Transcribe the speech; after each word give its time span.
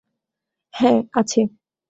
হ্যাঁ, 0.73 0.99
আছে। 1.13 1.41